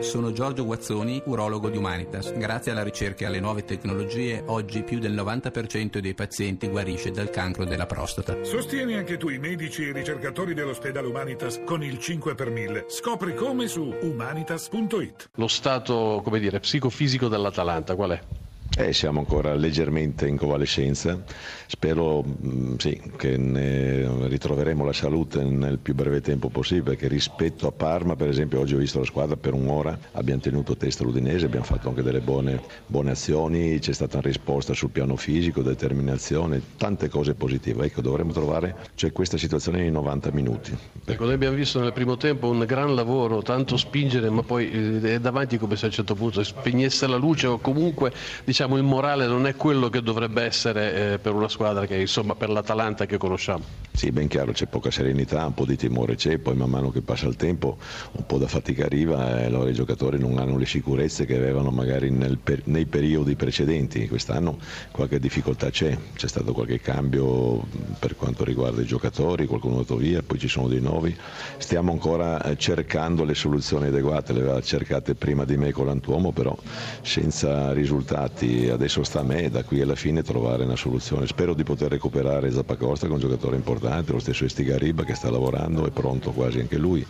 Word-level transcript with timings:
Sono 0.00 0.32
Giorgio 0.32 0.64
Guazzoni, 0.64 1.22
urologo 1.26 1.68
di 1.68 1.76
Humanitas. 1.76 2.32
Grazie 2.32 2.72
alla 2.72 2.82
ricerca 2.82 3.24
e 3.24 3.26
alle 3.26 3.40
nuove 3.40 3.64
tecnologie, 3.64 4.42
oggi 4.46 4.82
più 4.82 4.98
del 4.98 5.12
90% 5.12 5.98
dei 5.98 6.14
pazienti 6.14 6.66
guarisce 6.68 7.10
dal 7.10 7.28
cancro 7.28 7.64
della 7.64 7.84
prostata. 7.84 8.42
Sostieni 8.42 8.94
anche 8.94 9.18
tu 9.18 9.28
i 9.28 9.38
medici 9.38 9.84
e 9.84 9.88
i 9.88 9.92
ricercatori 9.92 10.54
dell'ospedale 10.54 11.06
Humanitas 11.06 11.60
con 11.64 11.84
il 11.84 11.98
5 11.98 12.34
per 12.34 12.50
1000. 12.50 12.86
Scopri 12.88 13.34
come 13.34 13.68
su 13.68 13.94
humanitas.it. 14.00 15.30
Lo 15.34 15.48
stato, 15.48 16.20
come 16.24 16.40
dire, 16.40 16.58
psicofisico 16.58 17.28
dell'Atalanta 17.28 17.94
qual 17.94 18.10
è? 18.10 18.41
Eh, 18.74 18.94
siamo 18.94 19.18
ancora 19.18 19.54
leggermente 19.54 20.26
in 20.26 20.38
convalescenza, 20.38 21.22
spero 21.66 22.22
mh, 22.22 22.76
sì, 22.78 22.98
che 23.18 23.36
ne 23.36 24.26
ritroveremo 24.28 24.82
la 24.82 24.94
salute 24.94 25.44
nel 25.44 25.78
più 25.78 25.94
breve 25.94 26.22
tempo 26.22 26.48
possibile, 26.48 26.96
perché 26.96 27.06
rispetto 27.06 27.66
a 27.66 27.70
Parma 27.70 28.16
per 28.16 28.28
esempio 28.28 28.60
oggi 28.60 28.74
ho 28.74 28.78
visto 28.78 28.98
la 28.98 29.04
squadra 29.04 29.36
per 29.36 29.52
un'ora, 29.52 29.98
abbiamo 30.12 30.40
tenuto 30.40 30.74
testa 30.74 31.04
l'Udinese, 31.04 31.44
abbiamo 31.44 31.66
fatto 31.66 31.90
anche 31.90 32.02
delle 32.02 32.20
buone, 32.20 32.62
buone 32.86 33.10
azioni, 33.10 33.78
c'è 33.78 33.92
stata 33.92 34.16
una 34.16 34.26
risposta 34.26 34.72
sul 34.72 34.88
piano 34.88 35.16
fisico, 35.16 35.60
determinazione, 35.60 36.62
tante 36.78 37.10
cose 37.10 37.34
positive, 37.34 37.84
ecco 37.84 38.00
dovremmo 38.00 38.32
trovare 38.32 38.74
cioè, 38.94 39.12
questa 39.12 39.36
situazione 39.36 39.80
nei 39.80 39.90
90 39.90 40.32
minuti. 40.32 40.74
Ecco, 41.04 41.24
noi 41.24 41.34
abbiamo 41.34 41.56
visto 41.56 41.78
nel 41.78 41.92
primo 41.92 42.16
tempo 42.16 42.48
un 42.48 42.64
gran 42.64 42.94
lavoro, 42.94 43.42
tanto 43.42 43.76
spingere, 43.76 44.30
ma 44.30 44.42
poi 44.42 44.70
eh, 45.02 45.20
davanti 45.20 45.58
come 45.58 45.76
se 45.76 45.84
a 45.84 45.88
un 45.88 45.94
certo 45.94 46.14
punto 46.14 46.42
spegnesse 46.42 47.06
la 47.06 47.16
luce 47.16 47.46
o 47.46 47.58
comunque 47.58 48.10
diciamo 48.44 48.61
diciamo, 48.62 48.76
il 48.76 48.84
morale 48.84 49.26
non 49.26 49.46
è 49.46 49.56
quello 49.56 49.88
che 49.88 50.02
dovrebbe 50.02 50.42
essere 50.42 51.14
eh, 51.14 51.18
per 51.18 51.34
una 51.34 51.48
squadra 51.48 51.84
che 51.86 51.96
insomma 51.96 52.36
per 52.36 52.48
l'Atalanta 52.48 53.06
che 53.06 53.18
conosciamo. 53.18 53.64
Sì, 53.94 54.10
ben 54.10 54.26
chiaro, 54.26 54.52
c'è 54.52 54.66
poca 54.66 54.90
serenità, 54.90 55.44
un 55.44 55.52
po' 55.52 55.66
di 55.66 55.76
timore 55.76 56.14
c'è, 56.16 56.38
poi 56.38 56.56
man 56.56 56.70
mano 56.70 56.90
che 56.90 57.02
passa 57.02 57.26
il 57.26 57.36
tempo 57.36 57.76
un 58.12 58.24
po' 58.24 58.38
da 58.38 58.48
fatica 58.48 58.86
arriva 58.86 59.38
e 59.38 59.44
allora 59.44 59.68
i 59.68 59.74
giocatori 59.74 60.18
non 60.18 60.38
hanno 60.38 60.56
le 60.56 60.64
sicurezze 60.64 61.26
che 61.26 61.36
avevano 61.36 61.70
magari 61.70 62.10
nel, 62.10 62.38
nei 62.64 62.86
periodi 62.86 63.36
precedenti. 63.36 64.08
Quest'anno 64.08 64.58
qualche 64.90 65.20
difficoltà 65.20 65.68
c'è, 65.70 65.96
c'è 66.14 66.26
stato 66.26 66.52
qualche 66.54 66.80
cambio 66.80 67.60
per 67.98 68.16
quanto 68.16 68.44
riguarda 68.44 68.80
i 68.80 68.86
giocatori, 68.86 69.46
qualcuno 69.46 69.74
è 69.74 69.76
andato 69.78 69.96
via, 69.96 70.22
poi 70.22 70.38
ci 70.38 70.48
sono 70.48 70.68
dei 70.68 70.80
nuovi. 70.80 71.14
Stiamo 71.58 71.92
ancora 71.92 72.42
eh, 72.42 72.56
cercando 72.56 73.24
le 73.24 73.34
soluzioni 73.34 73.88
adeguate, 73.88 74.32
le 74.32 74.40
aveva 74.40 74.60
cercate 74.62 75.14
prima 75.14 75.44
di 75.44 75.56
me 75.58 75.70
con 75.70 75.84
l'Antuomo, 75.86 76.32
però 76.32 76.56
senza 77.02 77.72
risultati 77.72 78.68
adesso 78.70 79.04
sta 79.04 79.20
a 79.20 79.22
me 79.22 79.50
da 79.50 79.62
qui 79.64 79.82
alla 79.82 79.94
fine 79.96 80.22
trovare 80.22 80.64
una 80.64 80.76
soluzione. 80.76 81.26
Spero 81.26 81.52
di 81.54 81.62
poter 81.62 81.90
recuperare 81.90 82.50
Zappacosta 82.50 83.06
è 83.06 83.10
un 83.10 83.18
giocatore 83.18 83.56
importante, 83.56 83.80
lo 84.12 84.18
stesso 84.18 84.44
Estigaribba 84.44 85.04
che 85.04 85.14
sta 85.14 85.30
lavorando, 85.30 85.86
è 85.86 85.90
pronto 85.90 86.30
quasi 86.30 86.60
anche 86.60 86.78
lui. 86.78 87.04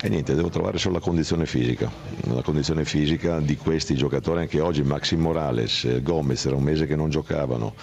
E 0.00 0.08
niente, 0.08 0.34
devo 0.34 0.50
trovare 0.50 0.78
solo 0.78 0.94
la 0.94 1.00
condizione 1.00 1.46
fisica, 1.46 1.90
la 2.24 2.42
condizione 2.42 2.84
fisica 2.84 3.40
di 3.40 3.56
questi 3.56 3.94
giocatori, 3.94 4.40
anche 4.40 4.60
oggi 4.60 4.82
Maxi 4.82 5.16
Morales, 5.16 6.02
Gomez 6.02 6.44
era 6.44 6.56
un 6.56 6.62
mese 6.62 6.86
che 6.86 6.96
non 6.96 7.08
giocavano, 7.08 7.74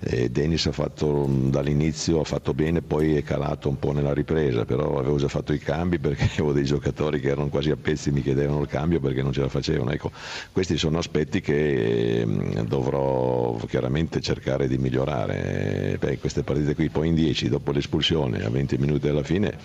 e 0.00 0.30
Dennis 0.30 0.66
ha 0.66 0.72
fatto 0.72 1.28
dall'inizio, 1.28 2.20
ha 2.20 2.24
fatto 2.24 2.54
bene, 2.54 2.82
poi 2.82 3.16
è 3.16 3.22
calato 3.22 3.68
un 3.68 3.78
po' 3.78 3.92
nella 3.92 4.12
ripresa, 4.12 4.64
però 4.64 4.98
avevo 4.98 5.16
già 5.16 5.28
fatto 5.28 5.52
i 5.52 5.58
cambi 5.58 5.98
perché 5.98 6.24
avevo 6.34 6.52
dei 6.52 6.64
giocatori 6.64 7.20
che 7.20 7.28
erano 7.28 7.48
quasi 7.48 7.70
a 7.70 7.76
pezzi, 7.76 8.10
mi 8.10 8.22
chiedevano 8.22 8.62
il 8.62 8.68
cambio 8.68 9.00
perché 9.00 9.22
non 9.22 9.32
ce 9.32 9.42
la 9.42 9.48
facevano. 9.48 9.90
Ecco, 9.90 10.10
questi 10.52 10.76
sono 10.76 10.98
aspetti 10.98 11.40
che 11.40 12.26
dovrò 12.66 13.56
chiaramente 13.68 14.20
cercare 14.20 14.68
di 14.68 14.78
migliorare. 14.78 15.96
Beh, 15.98 16.18
queste 16.18 16.42
partite 16.42 16.74
qui 16.74 16.88
poi 16.88 17.08
in 17.08 17.14
10 17.14 17.48
dopo 17.48 17.72
l'espulsione 17.80 18.44
a 18.44 18.50
20 18.50 18.76
minuti 18.76 19.08
alla 19.08 19.22
fine 19.22 19.56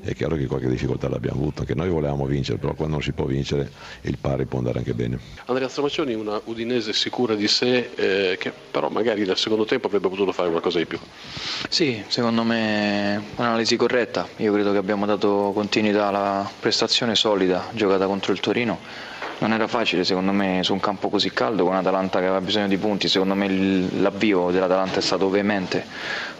è 0.00 0.14
chiaro 0.14 0.36
che 0.36 0.46
qualche 0.46 0.68
difficoltà 0.68 1.08
l'abbiamo 1.08 1.40
avuta, 1.40 1.60
anche 1.60 1.74
noi 1.74 1.88
volevamo 1.88 2.26
vincere, 2.26 2.58
però 2.58 2.74
quando 2.74 2.94
non 2.94 3.02
si 3.02 3.12
può 3.12 3.24
vincere 3.24 3.70
il 4.02 4.16
pari 4.18 4.44
può 4.46 4.58
andare 4.58 4.78
anche 4.78 4.94
bene. 4.94 5.18
Andrea 5.46 5.68
Stramaccioni, 5.68 6.14
una 6.14 6.40
Udinese 6.44 6.92
sicura 6.92 7.34
di 7.34 7.48
sé 7.48 7.90
eh, 7.94 8.36
che 8.38 8.52
però 8.70 8.88
magari 8.88 9.24
nel 9.24 9.36
secondo 9.36 9.64
tempo 9.64 9.88
avrebbe 9.88 10.08
potuto 10.08 10.32
fare 10.32 10.50
qualcosa 10.50 10.78
di 10.78 10.86
più. 10.86 10.98
Sì, 11.68 12.02
secondo 12.06 12.44
me 12.44 13.22
un'analisi 13.36 13.76
corretta, 13.76 14.28
io 14.36 14.52
credo 14.52 14.72
che 14.72 14.78
abbiamo 14.78 15.06
dato 15.06 15.52
continuità 15.54 16.06
alla 16.06 16.48
prestazione 16.60 17.14
solida 17.14 17.68
giocata 17.72 18.06
contro 18.06 18.32
il 18.32 18.40
Torino 18.40 19.12
non 19.44 19.52
era 19.52 19.66
facile 19.66 20.04
secondo 20.04 20.32
me 20.32 20.60
su 20.62 20.72
un 20.72 20.80
campo 20.80 21.10
così 21.10 21.30
caldo 21.30 21.64
con 21.64 21.76
Atalanta 21.76 22.18
che 22.18 22.24
aveva 22.24 22.40
bisogno 22.40 22.66
di 22.66 22.78
punti, 22.78 23.08
secondo 23.08 23.34
me 23.34 23.48
l'avvio 24.00 24.50
dell'Atalanta 24.50 25.00
è 25.00 25.02
stato 25.02 25.28
veemente, 25.28 25.84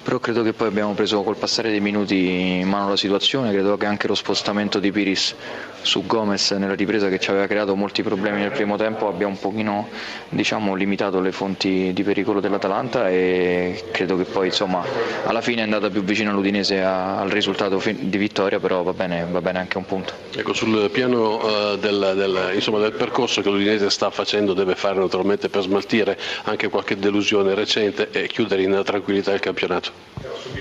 però 0.02 0.18
credo 0.18 0.42
che 0.42 0.54
poi 0.54 0.68
abbiamo 0.68 0.94
preso 0.94 1.22
col 1.22 1.36
passare 1.36 1.70
dei 1.70 1.80
minuti 1.80 2.60
in 2.60 2.68
mano 2.68 2.88
la 2.88 2.96
situazione, 2.96 3.52
credo 3.52 3.76
che 3.76 3.86
anche 3.86 4.06
lo 4.06 4.14
spostamento 4.14 4.78
di 4.78 4.90
Piris 4.90 5.34
su 5.82 6.06
Gomez 6.06 6.52
nella 6.52 6.74
ripresa 6.74 7.08
che 7.08 7.20
ci 7.20 7.28
aveva 7.28 7.46
creato 7.46 7.76
molti 7.76 8.02
problemi 8.02 8.40
nel 8.40 8.52
primo 8.52 8.76
tempo 8.76 9.06
abbia 9.06 9.26
un 9.26 9.38
pochino 9.38 9.88
diciamo, 10.30 10.74
limitato 10.74 11.20
le 11.20 11.30
fonti 11.30 11.92
di 11.92 12.02
pericolo 12.02 12.40
dell'Atalanta 12.40 13.10
e 13.10 13.84
credo 13.92 14.16
che 14.16 14.24
poi 14.24 14.46
insomma 14.46 14.82
alla 15.24 15.42
fine 15.42 15.60
è 15.60 15.64
andata 15.64 15.90
più 15.90 16.02
vicino 16.02 16.32
l'Udinese 16.32 16.82
al 16.82 17.28
risultato 17.28 17.82
di 17.84 18.16
vittoria, 18.16 18.58
però 18.58 18.82
va 18.82 18.94
bene, 18.94 19.26
va 19.30 19.42
bene 19.42 19.58
anche 19.58 19.76
un 19.76 19.84
punto. 19.84 20.14
Ecco, 20.34 20.54
sul 20.54 20.88
piano 20.90 21.44
uh, 21.44 21.76
del, 21.76 22.14
del, 22.16 22.50
insomma, 22.54 22.78
del 22.78 22.93
percorso 22.94 23.42
che 23.42 23.50
l'Udinese 23.50 23.90
sta 23.90 24.10
facendo 24.10 24.54
deve 24.54 24.74
fare 24.74 24.98
naturalmente 24.98 25.48
per 25.48 25.62
smaltire 25.62 26.18
anche 26.44 26.68
qualche 26.68 26.96
delusione 26.96 27.54
recente 27.54 28.08
e 28.10 28.26
chiudere 28.26 28.62
in 28.62 28.82
tranquillità 28.84 29.32
il 29.32 29.40
campionato. 29.40 29.90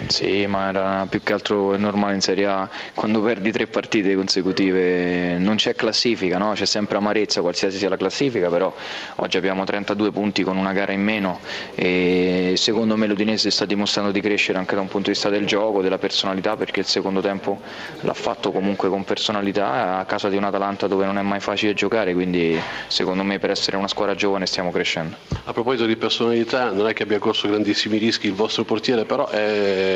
Sì, 0.07 0.45
ma 0.47 0.69
era 0.69 1.07
più 1.09 1.21
che 1.23 1.33
altro 1.33 1.77
normale 1.77 2.16
in 2.16 2.21
Serie 2.21 2.45
A, 2.45 2.69
quando 2.94 3.21
perdi 3.21 3.51
tre 3.51 3.67
partite 3.67 4.16
consecutive 4.16 5.38
non 5.38 5.55
c'è 5.55 5.75
classifica, 5.75 6.38
no? 6.38 6.53
c'è 6.53 6.66
sempre 6.66 6.97
amarezza 6.97 7.41
qualsiasi 7.41 7.77
sia 7.77 7.89
la 7.89 7.97
classifica, 7.97 8.50
però 8.50 8.73
oggi 9.15 9.38
abbiamo 9.38 9.63
32 9.63 10.11
punti 10.11 10.44
con 10.44 10.57
una 10.57 10.73
gara 10.73 10.91
in 10.91 11.01
meno 11.01 11.39
e 11.75 12.53
secondo 12.57 12.95
me 12.97 13.07
l'Udinese 13.07 13.50
sta 13.51 13.65
dimostrando 13.65 14.11
di 14.11 14.21
crescere 14.21 14.57
anche 14.57 14.75
da 14.75 14.81
un 14.81 14.88
punto 14.88 15.07
di 15.07 15.13
vista 15.13 15.29
del 15.29 15.45
gioco, 15.45 15.81
della 15.81 15.97
personalità, 15.97 16.55
perché 16.55 16.81
il 16.81 16.85
secondo 16.85 17.21
tempo 17.21 17.59
l'ha 18.01 18.13
fatto 18.13 18.51
comunque 18.51 18.89
con 18.89 19.03
personalità 19.03 19.97
a 19.97 20.05
casa 20.05 20.29
di 20.29 20.38
un 20.38 20.44
Atalanta 20.44 20.88
dove 20.88 21.05
non 21.05 21.17
è 21.17 21.21
mai 21.21 21.39
facile 21.39 21.73
giocare, 21.73 22.12
quindi 22.13 22.59
secondo 22.88 23.24
me 23.24 23.40
per 23.40 23.51
essere 23.51 23.78
una 23.78 23.88
squadra 23.88 24.16
giovane 24.16 24.46
stiamo 24.46 24.72
crescendo. 24.72 25.16
A 25.46 25.53
proposito 25.53 25.85
di 25.85 25.96
personalità, 25.96 26.72
non 26.72 26.88
è 26.88 26.94
che 26.94 27.03
abbia 27.03 27.19
corso 27.19 27.47
grandissimi 27.47 27.97
rischi 27.97 28.28
il 28.28 28.34
vostro 28.34 28.63
portiere, 28.63 29.06
però 29.06 29.28
è 29.29 29.44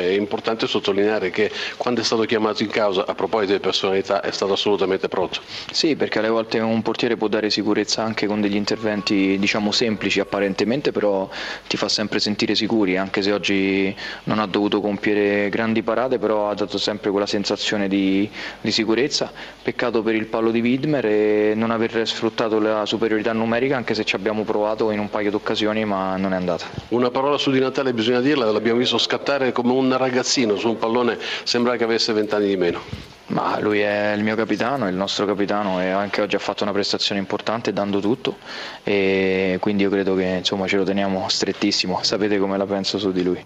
è 0.08 0.12
importante 0.12 0.66
sottolineare 0.66 1.30
che 1.30 1.50
quando 1.76 2.00
è 2.00 2.04
stato 2.04 2.22
chiamato 2.22 2.62
in 2.62 2.70
causa 2.70 3.04
a 3.06 3.14
proposito 3.14 3.52
di 3.52 3.60
personalità 3.60 4.20
è 4.20 4.30
stato 4.30 4.52
assolutamente 4.52 5.08
pronto. 5.08 5.40
Sì, 5.70 5.96
perché 5.96 6.18
alle 6.18 6.28
volte 6.28 6.58
un 6.58 6.82
portiere 6.82 7.16
può 7.16 7.28
dare 7.28 7.50
sicurezza 7.50 8.02
anche 8.02 8.26
con 8.26 8.40
degli 8.40 8.56
interventi 8.56 9.38
diciamo 9.38 9.70
semplici 9.70 10.20
apparentemente, 10.20 10.92
però 10.92 11.28
ti 11.66 11.76
fa 11.76 11.88
sempre 11.88 12.18
sentire 12.20 12.54
sicuri, 12.54 12.96
anche 12.96 13.22
se 13.22 13.32
oggi 13.32 13.94
non 14.24 14.38
ha 14.38 14.46
dovuto 14.46 14.80
compiere 14.80 15.48
grandi 15.48 15.82
parate, 15.82 16.18
però 16.18 16.48
ha 16.48 16.54
dato 16.54 16.78
sempre 16.78 17.10
quella 17.10 17.26
sensazione 17.26 17.88
di, 17.88 18.28
di 18.60 18.70
sicurezza. 18.70 19.30
Peccato 19.62 20.02
per 20.02 20.14
il 20.14 20.26
palo 20.26 20.50
di 20.50 20.60
Widmer 20.60 21.06
e 21.06 21.52
non 21.54 21.70
aver 21.70 21.90
sfruttato 22.08 22.58
la 22.58 22.84
superiorità 22.86 23.32
numerica, 23.32 23.76
anche 23.76 23.94
se 23.94 24.04
ci 24.04 24.16
abbiamo 24.16 24.42
provato 24.42 24.90
in 24.90 24.98
un 24.98 25.08
paio 25.08 25.30
di 25.30 25.36
occasioni, 25.36 25.84
ma 25.84 26.16
non 26.16 26.32
è 26.32 26.36
andata. 26.36 26.64
Una 26.88 27.10
parola 27.10 27.38
su 27.38 27.50
Di 27.50 27.60
Natale 27.60 27.92
bisogna 27.92 28.20
dirla, 28.20 28.50
l'abbiamo 28.50 28.78
visto 28.78 28.98
scattare 28.98 29.52
come 29.52 29.72
un 29.72 29.96
ragazzino 29.96 30.56
su 30.56 30.68
un 30.68 30.78
pallone 30.78 31.18
sembra 31.44 31.76
che 31.76 31.84
avesse 31.84 32.12
vent'anni 32.12 32.48
di 32.48 32.56
meno. 32.56 32.80
Ma 33.28 33.58
lui 33.60 33.80
è 33.80 34.12
il 34.16 34.22
mio 34.22 34.34
capitano, 34.34 34.86
è 34.86 34.88
il 34.88 34.96
nostro 34.96 35.26
capitano 35.26 35.82
e 35.82 35.88
anche 35.88 36.22
oggi 36.22 36.34
ha 36.34 36.38
fatto 36.38 36.62
una 36.62 36.72
prestazione 36.72 37.20
importante 37.20 37.74
dando 37.74 38.00
tutto 38.00 38.38
e 38.82 39.58
quindi 39.60 39.82
io 39.82 39.90
credo 39.90 40.14
che 40.14 40.36
insomma, 40.38 40.66
ce 40.66 40.78
lo 40.78 40.84
teniamo 40.84 41.28
strettissimo, 41.28 42.00
sapete 42.02 42.38
come 42.38 42.56
la 42.56 42.64
penso 42.64 42.98
su 42.98 43.12
di 43.12 43.22
lui. 43.22 43.44